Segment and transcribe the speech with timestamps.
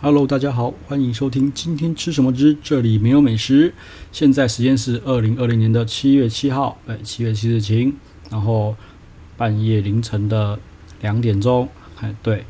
[0.00, 3.74] Hello，大家好，欢迎收听今天吃什么之这里没有美食。
[4.12, 7.92] 现在时间是二零二零年的七月七号，哎，七月七日晴，
[8.30, 8.76] 然后
[9.36, 10.56] 半夜凌晨的
[11.00, 12.44] 两点钟，哎，对，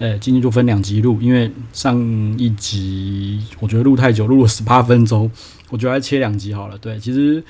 [0.00, 1.96] 哎，今天就分两集录，因为上
[2.36, 5.30] 一集我觉得录太久，录了十八分钟，
[5.70, 6.76] 我觉得还切两集好了。
[6.76, 7.40] 对，其实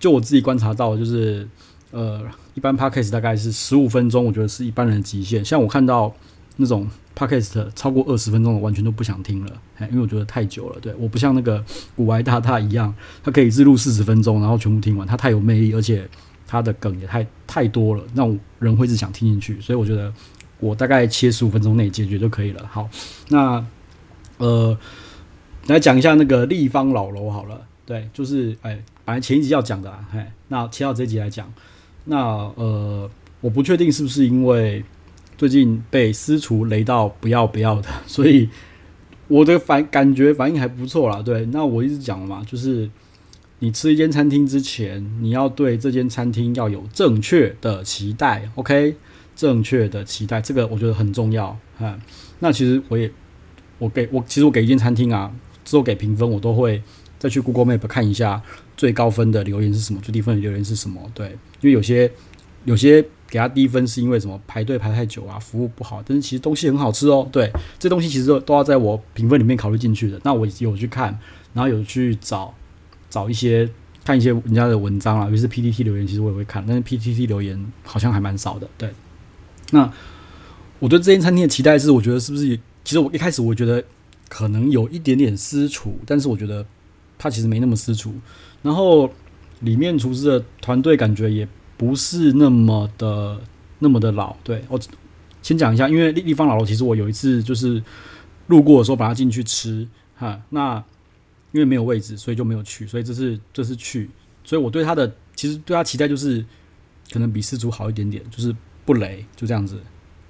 [0.00, 1.46] 就我自己观察到，就是
[1.92, 2.20] 呃，
[2.54, 5.44] 一般 Podcast 大概是十五分钟，我觉得是一般人的极限。
[5.44, 6.12] 像我看到
[6.56, 6.88] 那种。
[7.16, 9.52] Podcast 超过二十分钟，我完全都不想听了，
[9.82, 10.80] 因为我觉得太久了。
[10.80, 12.92] 对，我不像那个古埃大大一样，
[13.22, 16.08] 他可以日录四十分钟，然后全部听完，他太有魅力，而且
[16.44, 19.60] 他的梗也太太多了，让人会一直想听进去。
[19.60, 20.12] 所以我觉得
[20.58, 22.68] 我大概切十五分钟内解决就可以了。
[22.68, 22.90] 好，
[23.28, 23.64] 那
[24.38, 24.76] 呃，
[25.68, 27.64] 来讲一下那个立方老楼好了。
[27.86, 31.48] 对，就是哎，本来前一集要讲的，哎，那切到这一集来讲。
[32.06, 32.18] 那
[32.56, 33.08] 呃，
[33.40, 34.84] 我不确定是不是因为。
[35.36, 38.48] 最近被私厨雷到不要不要的， 所以
[39.26, 41.20] 我的反感觉反应还不错啦。
[41.20, 42.88] 对，那我一直讲嘛，就是
[43.58, 48.94] 你吃一间餐厅之前，你要对这间餐厅要有正确的期待，OK？
[49.34, 51.58] 正确的期待，这个我觉得很重要。
[51.76, 51.98] 哈，
[52.38, 53.10] 那其实我也
[53.78, 56.80] 我给我其实我给一间餐厅啊，之后给评分，我都会
[57.18, 58.40] 再去 Google Map 看一下
[58.76, 61.00] 最高分的留言是什么，最低分的留言是什么。
[61.12, 62.10] 对，因为有些
[62.64, 63.04] 有些。
[63.34, 64.40] 给他低分是因为什么？
[64.46, 66.00] 排队排太久啊，服务不好。
[66.06, 67.28] 但是其实东西很好吃哦。
[67.32, 70.20] 对，这东西其实都要在我评分里面考虑进去的。
[70.22, 71.18] 那我有去看，
[71.52, 72.54] 然后有去找
[73.10, 73.68] 找一些
[74.04, 76.64] 看一些人家的文章啊，尤其是 PTT 留言，其实我也会看。
[76.64, 78.68] 但是 PTT 留言好像还蛮少的。
[78.78, 78.88] 对，
[79.72, 79.92] 那
[80.78, 82.56] 我对这间餐厅的期待是，我觉得是不是？
[82.84, 83.82] 其实我一开始我觉得
[84.28, 86.64] 可能有一点点私厨，但是我觉得
[87.18, 88.14] 它其实没那么私厨。
[88.62, 89.10] 然后
[89.58, 91.48] 里面厨师的团队感觉也。
[91.76, 93.40] 不是那么的
[93.80, 94.78] 那么的老，对，我
[95.42, 97.82] 先讲一下，因为立立方老楼，其实我有一次就是
[98.46, 99.86] 路过的时候把它进去吃，
[100.16, 100.76] 哈，那
[101.52, 104.08] 因为没有位置，所以就没有去，所以这是这是去，
[104.44, 106.44] 所以我对它的其实对它期待就是
[107.12, 109.78] 可能比私厨好一点点，就是不雷，就这样子，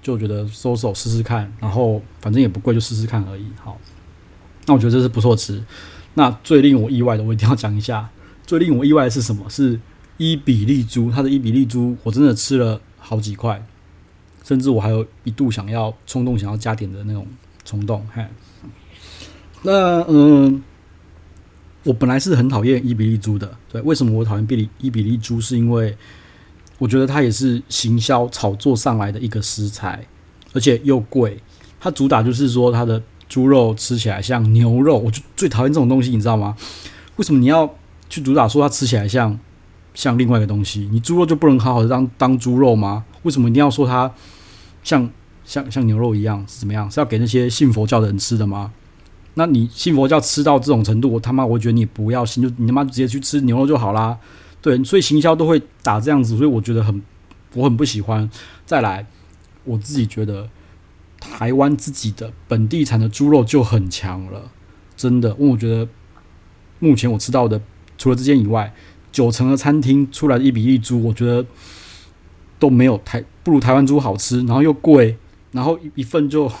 [0.01, 3.45] 就觉得收手试试看，然后反正也不贵，就试试看而已。
[3.63, 3.79] 好，
[4.65, 5.63] 那我觉得这是不错吃。
[6.15, 8.09] 那最令我意外的，我一定要讲一下，
[8.45, 9.49] 最令我意外的是什么？
[9.49, 9.79] 是。
[10.17, 13.65] 伊比利猪，它的伊比利猪我真的吃了好几块，
[14.43, 17.27] 甚至我还有一度想要冲动想要加点的那种
[17.65, 18.05] 冲动。
[18.13, 18.25] 嘿，
[19.63, 20.63] 那嗯，
[21.83, 25.41] 我本来是很讨厌伊比利猪的，对，为什么我讨厌比利伊比利猪？
[25.41, 25.97] 是因为
[26.77, 30.07] 我觉得它也是行销炒作上来的一个食材，
[30.53, 31.37] 而且又贵。
[31.79, 36.55] 它主打就是说它的猪肉吃起来像牛肉，我就最讨厌这种东西，你知道吗？
[37.17, 37.75] 为什么你要
[38.09, 39.37] 去主打说它吃起来像？
[39.95, 43.03] 像另外一个东西，你猪肉就不能好好的当当猪肉吗？
[43.23, 44.13] 为什么一定要说它
[44.83, 45.09] 像
[45.43, 46.91] 像像牛肉一样是怎么样？
[46.91, 48.73] 是要给那些信佛教的人吃的吗？
[49.35, 54.17] 那你信佛教吃到这种程度，我他妈我觉得你不要信，就你他妈直接去吃牛肉就好啦。
[54.61, 57.01] 对，所以行销都会打这样子，所以我觉得很
[57.53, 58.29] 我很不喜欢。
[58.65, 59.07] 再来，
[59.63, 60.49] 我自己觉得
[61.19, 64.51] 台湾自己的本地产的猪肉就很强了，
[64.97, 65.29] 真的。
[65.39, 65.87] 因为我觉得
[66.79, 67.61] 目前我吃到的，
[67.97, 68.73] 除了这间以外。
[69.15, 71.45] 九成的餐厅出来的伊比利猪，我觉得
[72.59, 75.15] 都没有台不如台湾猪好吃，然后又贵，
[75.53, 76.51] 然后一份就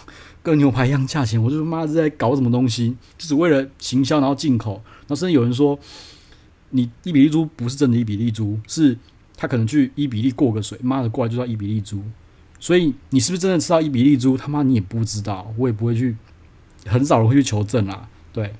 [0.41, 2.95] 跟牛排一样价钱，我就妈是在搞什么东西？
[3.17, 5.77] 就是为了行销，然后进口，然后甚至有人说，
[6.69, 8.97] 你伊比利猪不是真的伊比利猪，是
[9.35, 12.01] 他可能去伊比利过个水，妈的过来就叫伊比利猪，
[12.57, 14.37] 所以你是不是真的吃到伊比利猪？
[14.37, 16.15] 他妈你也不知道，我也不会去，
[16.85, 18.53] 很少人会去求证啦，对，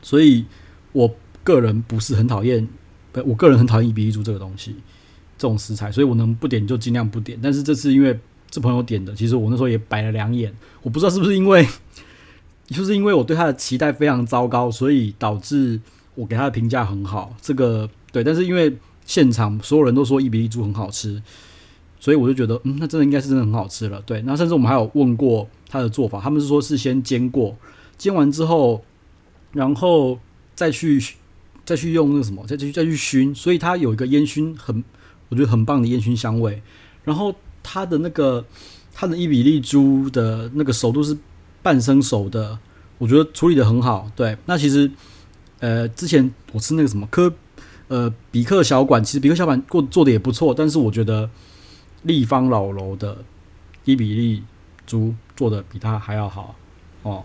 [0.00, 0.46] 所以
[0.92, 2.66] 我个人不是很讨厌。
[3.22, 4.74] 我个人很讨厌伊比利猪这个东西，
[5.38, 7.38] 这种食材，所以我能不点就尽量不点。
[7.42, 8.18] 但是这次因为
[8.50, 10.52] 这朋友点的，其实我那时候也摆了两眼，
[10.82, 11.66] 我不知道是不是因为，
[12.66, 15.80] 就是因为我对他的期待非常糟糕，所以导致
[16.14, 17.36] 我给他的评价很好。
[17.40, 21.22] 这个对，但是因为现场所有人都说伊比利猪很好吃，
[22.00, 24.02] 所以我就觉得，嗯，那真的应该是真的很好吃了。
[24.06, 27.56] 对，那甚至我们还有问过他的做法，他们是说是先煎过，
[27.98, 28.84] 煎完之后，
[29.52, 30.18] 然后
[30.54, 31.00] 再去。
[31.64, 34.84] 再去用那个什么，再去再去熏，所以它有一个烟熏很，
[35.28, 36.62] 我觉得很棒的烟熏香味。
[37.04, 38.44] 然后它的那个
[38.92, 41.16] 它的伊比利猪的那个熟度是
[41.62, 42.58] 半生熟的，
[42.98, 44.10] 我觉得处理的很好。
[44.14, 44.90] 对，那其实
[45.60, 47.32] 呃之前我吃那个什么科
[47.88, 51.28] 呃比克小馆，其实比克小馆做做的也不错，但是我觉得
[52.02, 53.24] 立方老楼的
[53.84, 54.42] 伊比利
[54.86, 56.54] 猪做的比它还要好
[57.02, 57.24] 哦，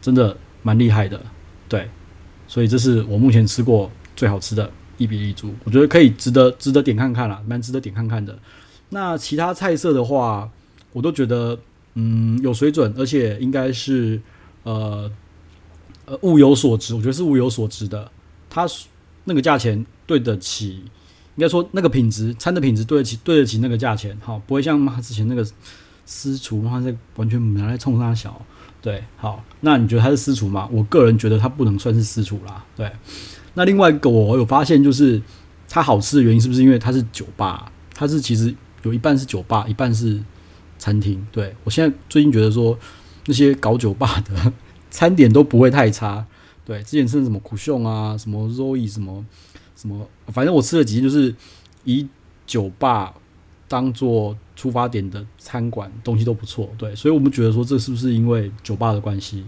[0.00, 1.24] 真的蛮厉害的，
[1.68, 1.88] 对。
[2.48, 8.36] 所以这是我目前吃过最好吃的伊比利猪，我觉得可以值得值得点看看啦，蛮值得点看看的。
[8.88, 10.50] 那其他菜色的话，
[10.92, 11.56] 我都觉得
[11.94, 14.20] 嗯有水准，而且应该是
[14.62, 15.08] 呃
[16.06, 18.10] 呃物有所值，我觉得是物有所值的。
[18.50, 18.66] 它
[19.24, 20.82] 那个价钱对得起，
[21.36, 25.46] 应该说那个品质餐的品质对得起对得起那个价钱，好，不会像妈之前那个
[26.06, 28.42] 私厨，妈在完全拿来冲他小。
[28.88, 30.66] 对，好，那你觉得它是私厨吗？
[30.72, 32.64] 我个人觉得它不能算是私厨啦。
[32.74, 32.90] 对，
[33.52, 35.20] 那另外一个我有发现，就是
[35.68, 37.70] 它好吃的原因是不是因为它是酒吧？
[37.92, 38.54] 它是其实
[38.84, 40.18] 有一半是酒吧，一半是
[40.78, 41.22] 餐厅。
[41.30, 42.78] 对，我现在最近觉得说
[43.26, 44.50] 那些搞酒吧的
[44.90, 46.24] 餐点都不会太差。
[46.64, 49.22] 对，之前吃什么苦秀啊，什么 Zoe，什么
[49.76, 51.34] 什么，反正我吃了几间就是
[51.84, 52.08] 以
[52.46, 53.12] 酒吧
[53.68, 59.44] 当做出发点的餐馆东西都不错，对，所以我们觉得说这是不是因为酒吧的关系？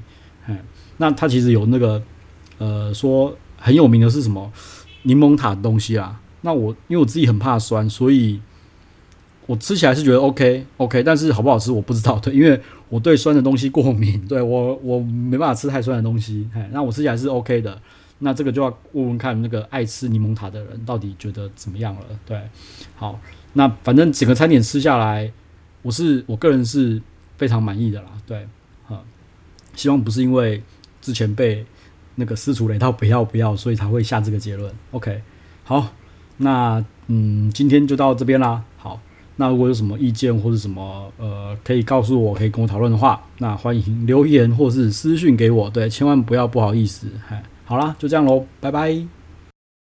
[0.47, 0.59] 嗯，
[0.99, 2.03] 那它其实有那个
[2.59, 4.53] 呃说很有名的是什么
[5.05, 6.21] 柠檬塔的东西啊？
[6.43, 8.41] 那我因为我自己很怕酸，所以
[9.47, 17.81] 我吃起来是觉得 OK OK，但是好不好吃我不知道，对，因为我对酸的东西过敏，对我我没办法吃太酸的东西，嘿，那我吃起来是 OK 的，
[18.19, 22.39] 那这个就要问问看那个爱吃柠檬塔的人到底觉得怎么样了，对，
[22.95, 23.19] 好。
[23.53, 25.33] 那反正整个餐点吃下来，
[25.83, 27.01] 我是我个人是
[27.37, 28.09] 非常满意的啦。
[28.27, 28.47] 对，
[28.89, 29.01] 啊，
[29.75, 30.63] 希望不是因为
[31.01, 31.65] 之前被
[32.15, 34.73] 那个私厨雷到不要不要，所以才会下这个结论。
[34.93, 35.21] OK，
[35.65, 35.89] 好，
[36.37, 38.63] 那嗯，今天就到这边啦。
[38.77, 39.01] 好，
[39.37, 45.69] 那如果有什么意见或者什么呃，可以告诉我，可以跟我讨论的话，那欢迎留言或是私讯给我。
[45.71, 47.09] 对，千万不要不好意思。
[47.27, 49.20] 嗨，好啦，就这样喽，拜拜。